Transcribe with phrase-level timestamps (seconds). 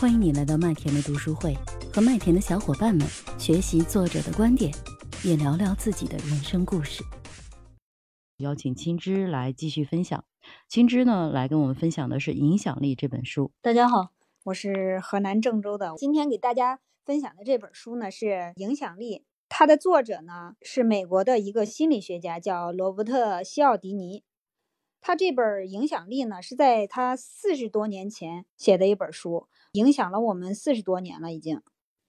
[0.00, 1.54] 欢迎你来到麦田的读书会，
[1.92, 3.06] 和麦田的小伙伴们
[3.38, 4.72] 学习作者的观点，
[5.22, 7.04] 也聊聊自己的人生故事。
[8.38, 10.24] 邀请青枝来继续分享。
[10.70, 13.52] 青枝呢，来跟我们分享的是《影响力》这本书。
[13.60, 14.08] 大家好，
[14.44, 15.92] 我是河南郑州的。
[15.98, 18.24] 今天给大家分享的这本书呢是
[18.56, 19.18] 《影响力》，
[19.50, 24.24] 它的作者呢是美国的一个心理学家，叫罗伯特·西奥迪尼。
[25.00, 31.62] 他这本《影响力》呢是在他四十多年前写的一本书，影响了我们四十多年了已经。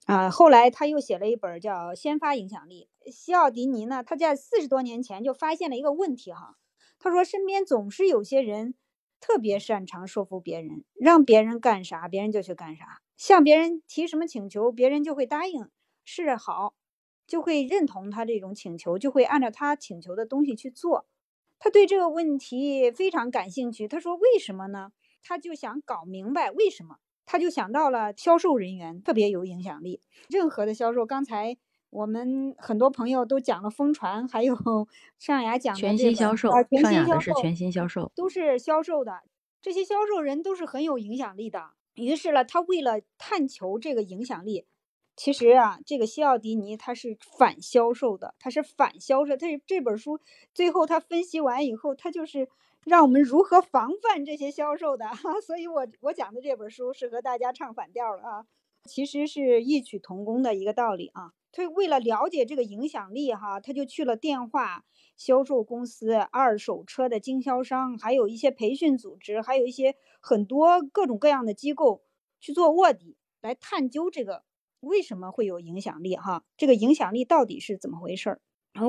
[0.04, 2.88] 啊，后来他又写了一本叫《先发影响力》。
[3.10, 6.56] 西奥迪尼呢，他在四十多年前就发现了一个问题哈。
[6.98, 8.74] 他说：“身边总是有些人
[9.20, 12.84] 特别擅长说服别人，让别人干啥，别人就去干啥；
[13.16, 15.68] 向别人提什么请求，别人就会答应，
[16.04, 16.74] 是好，
[17.26, 21.06] 就会认同他这种请求，就会按照他请求的东西去做。
[21.62, 23.86] 他对这个问题非常感兴趣。
[23.86, 24.90] 他说：‘为什么呢？’
[25.22, 26.96] 他就想搞明白为什么。
[27.24, 31.56] 他就想到了销售人员特别有影响力，任何的销售，刚才。”
[31.92, 34.56] 我们很多朋友都讲了疯传，还有
[35.20, 39.20] 上雅讲的全新销售，上雅的是全新销售，都是销售的。
[39.60, 41.72] 这些销售人都是很有影响力的。
[41.92, 44.64] 于是呢，他为了探求这个影响力，
[45.14, 49.36] 其实啊，这个西奥迪尼他是反销售的，他是反销售。
[49.36, 50.18] 他这本书
[50.54, 52.48] 最后他分析完以后，他就是
[52.84, 55.06] 让我们如何防范这些销售的。
[55.46, 58.46] 所以我我讲的这本书是和大家唱反调了啊，
[58.84, 61.32] 其实是异曲同工的一个道理啊。
[61.52, 64.86] 他为了了解这个影响力，哈，他就去了电话
[65.18, 72.02] 销售公司、二手车的经销商，还有一些培训组织，还有一些很多各种各样的机构
[72.40, 74.44] 去做卧底，来探究这个
[74.82, 78.40] 为什么会有影响力，哈，这个影响力到底是怎么回事儿？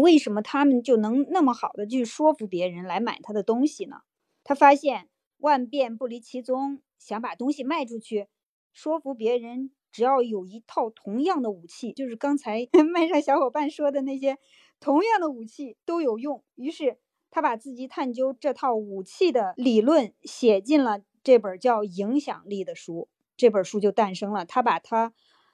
[0.02, 3.97] 为什么他们就能那么好的去说服别人来买他的东西呢？
[4.44, 8.27] 他发现万变不离其宗，想把东西卖出去，
[8.73, 9.72] 说服别人。
[9.91, 14.39] 只要有一套同样的武器，就是刚才 麦上小伙伴说的那些
[14.80, 16.44] 同样的武器都有用。
[16.56, 16.97] 于是
[17.29, 23.07] 他把自己探究这套武器的理论写进了这本叫《影响力》的书，
[23.38, 24.45] 这本书就诞生了。
[24.45, 25.13] 他把他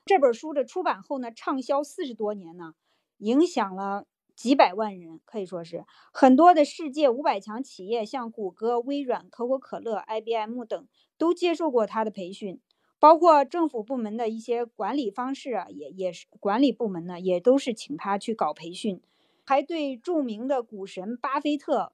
[0.09, 2.73] 这本书的出版后呢，畅销四十多年呢，
[3.19, 10.87] 影响了几百万人，可以说是很多的世界五百强企业，像谷歌、微软、可口可乐、IBM 等，
[11.19, 12.59] 都接受过他的培训。
[12.97, 19.03] 包括政府部门的一些管理方式啊，也也是管理部门呢，也都是请他去搞培训，
[19.45, 21.93] 还对著名的股神巴菲特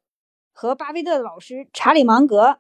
[0.54, 2.60] 和巴菲特的老师查理芒格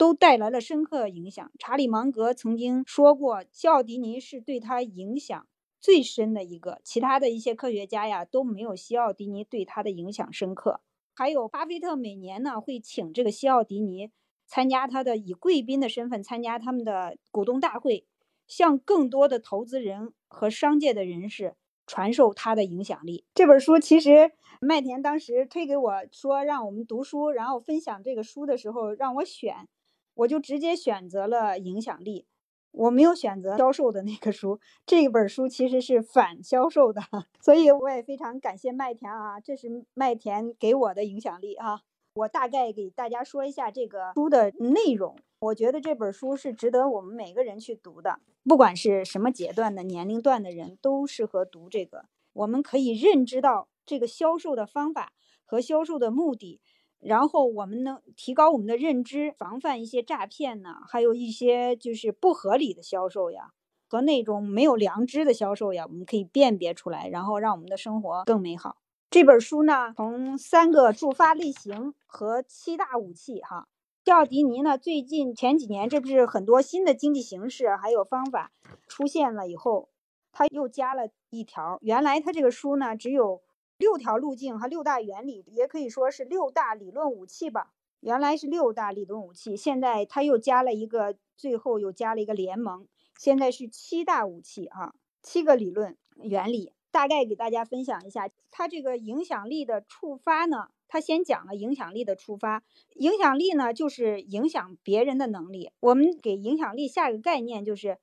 [0.00, 1.52] 都带来了深刻影响。
[1.58, 5.46] 查理芒格曾经说过，西奥迪尼是对他影响
[5.78, 10.80] 最深的一个，其他的一些科学家呀都没有西奥迪尼对他的影响深刻。
[11.14, 14.10] 还有巴菲特每年呢会请这个西奥迪尼。
[14.46, 18.04] 参加他的以贵宾的身份参加他们的股东大会，
[18.48, 21.54] 向更多的投资人和商界的人士
[21.86, 23.24] 传授他的影响力。
[23.32, 29.68] 这本书其实麦田当时推给我说让我们读书，然后分享这个书的时候让我选，
[30.14, 32.26] 我就直接选择了影响力，
[32.72, 34.60] 我没有选择销售的那个书。
[34.86, 37.00] 这本书其实是反销售的，
[37.40, 41.80] 所以我也非常感谢麦田啊，这是麦田给我的影响力啊。
[42.14, 45.16] 我大概给大家说一下这个书的内容。
[45.40, 52.04] 我觉得这本书是值得我们每个人去读的，不管是什么阶段的年龄段的人都适合读这个。
[52.32, 55.12] 我们可以认知到这个销售的方法
[55.44, 56.60] 和销售的目的，
[57.00, 63.52] 然后我们能提高我们的认知，防范一些诈骗呢，还有一些就是不合理的销售呀，
[63.88, 68.76] 和那种没有良知的销售呀，我们可以辨别出来，然后让我们的生活更美好。
[69.10, 73.66] 这本书呢，从三个触发类型和七大武器哈，
[74.04, 78.52] 西奥迪尼呢，最近前几年，这不是很多新的经济形势还有方法
[78.86, 79.88] 出现了以后，
[80.30, 81.78] 他又加了一条。
[81.82, 83.42] 原来他这个书呢，只有
[83.80, 87.72] 六条路径和六大原理，也可以说是六大理论武器吧。
[88.00, 92.86] 原来是六大理论武器，现在他又加了一个，最后又加了一个联盟，
[93.16, 96.74] 现在是七大武器哈，七个理论原理。
[96.90, 102.62] 大概给大家分享一下，它这个影响力的触发呢，他先讲了影响力的触发。
[102.96, 105.70] 影响力呢，就是影响别人的能力。
[105.80, 107.96] 我们给影响力下一个概念，就是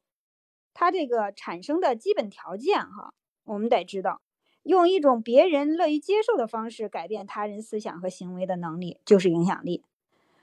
[0.73, 3.13] 它这个产生的基本条件哈。
[3.43, 4.21] 我们得知道，
[4.67, 9.85] 用一种别人乐于接受的方式改变他人思想和行为的能力，就是影响力。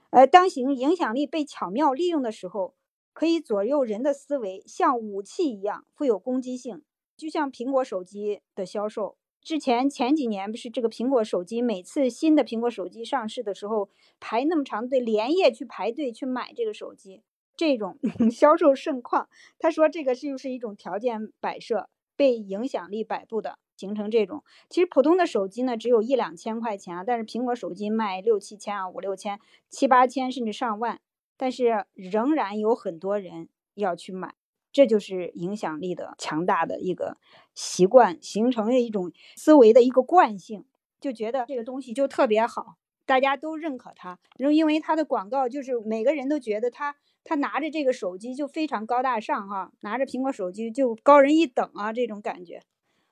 [0.08, 2.74] 呃，当行影响力被巧妙利用的时候，
[3.12, 6.82] 可以左右人的思维，像武器一样富有攻击性。
[7.16, 17.22] 就像苹果手机的销售，之前前几年不是这个苹果手机，每次新的苹果手机上市的时候，排那么长队，连夜去排队去买这个手机。
[17.56, 17.98] 这种
[18.32, 19.28] 销售盛况。
[19.58, 24.42] 他说这个是不是一种条件摆设，被影响力摆布的，形成这种。
[24.68, 29.38] 其实普通的手机呢，只有一两千块钱啊，但是苹果手机卖六七千啊，五六千、
[29.68, 31.00] 七八千，甚至上万，
[31.36, 34.34] 但是仍然有很多人要去买。
[34.72, 37.16] 这就是影响力的强大的一个
[37.54, 40.64] 习惯，形成了一种思维的一个惯性，
[41.00, 42.74] 就觉得这个东西就特别好，
[43.06, 44.18] 大家都认可它。
[44.36, 52.60] 然后因为它的广告，就是每个人都觉得他他拿着这个手机就非常高大上哈，拿着苹果手机就高人一等啊，这种感觉。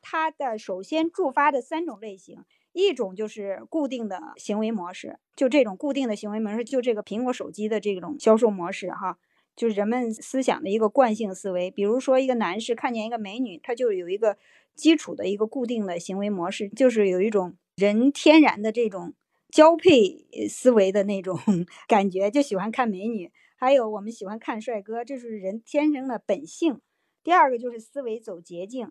[0.03, 9.19] 它的首先触发的三种类型，一种就是固定的行为模式，就这种固定的行为模式，就这个苹果手机的这种销售模式哈。
[9.55, 14.39] 就是人们思想的一个惯性思维，比如说一个男士看见一个美女，他就有一个
[14.75, 19.13] 基础的一个固定的行为模式，就是有一种人天然的这种
[19.51, 21.39] 交配思维的那种
[21.87, 23.31] 感觉，就喜欢看美女。
[23.55, 26.81] 还有我们喜欢看帅哥，这是人天生的本性。
[27.23, 28.91] 第二个就是思维走捷径，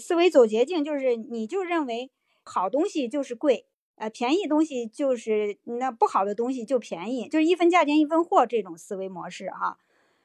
[0.00, 2.10] 思维走捷径就是你就认为
[2.42, 9.78] 好东西就是贵，呃，便宜东西就是那不好的东西就便宜，就是一分价钱一分货这种思维模式哈。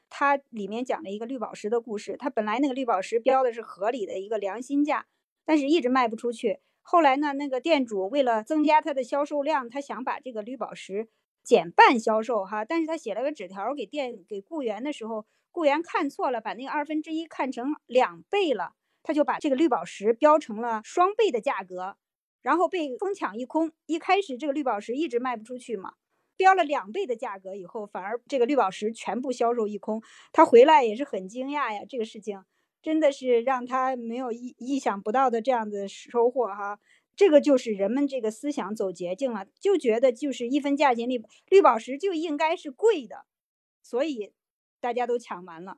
[0.09, 2.15] 它里面讲了一个绿宝石的故事。
[2.17, 5.07] 它本来那个绿宝石标的是合理的一个良心价，
[5.43, 6.59] 但是一直卖不出去。
[6.81, 11.09] 后来呢，那个店主为了增加他的销售量，他想把这个绿宝石
[11.43, 12.63] 减半销售哈。
[12.63, 18.73] 但是他写了个纸条给店给雇员的时候，雇员看错了，把那个二分之一看成两倍了，
[19.05, 21.95] 他就把这个绿宝石标成了双倍的价格，
[22.41, 23.71] 然后被疯抢一空。
[23.85, 25.93] 一开始这个绿宝石一直卖不出去嘛。
[26.35, 30.01] 标了两倍的价格以后，反而这个绿宝石全部销售一空。
[30.33, 32.43] 他回来也是很惊讶呀，这个事情
[32.81, 36.79] 真的是让他没有意意想不到的这样的收获哈。
[37.15, 43.25] 这个就是人们这个思想走捷径了，就觉得就是一分价钱绿绿宝石就应该是贵的，
[43.81, 44.33] 所以
[44.81, 45.77] 大家都抢完了。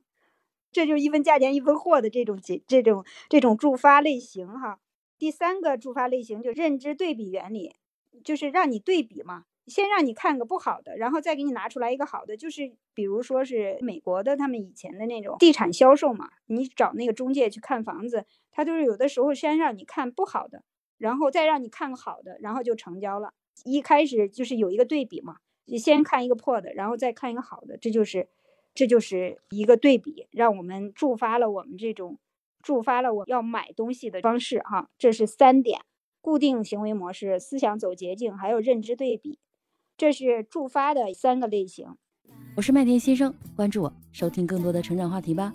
[0.78, 4.78] 这就是一分价钱一分货的这种这这种这种触发类型哈。
[5.18, 7.74] 第三个触发类型就认知对比原理，
[8.22, 9.46] 就是让你对比嘛。
[9.66, 20.62] 先让你看个不好的，然后再给你拿出来一个好的，就是比如说是美国的他们以前的那种地产销售嘛，你找那个中介去看房子，他就是有的时候先让你看不好的，
[20.96, 23.34] 然后再让你看个好的，然后就成交了。
[23.64, 28.28] 一开始就是有一个对比嘛，你先看一个破的，然后再看一个好的，这就是
[28.78, 32.16] 这就是一个对比，让我们触发了我们这种
[32.62, 34.88] 触发了我要买东西的方式哈。
[34.96, 35.80] 这是三点：
[36.20, 39.40] 固定行为模式、思想走捷径，还有认知对比。
[39.96, 41.96] 这是触发的三个类型。
[42.54, 45.52] 我是麦田先生，关注我，收听更多的成长话题吧。